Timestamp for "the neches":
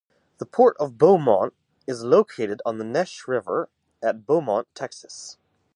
2.79-3.27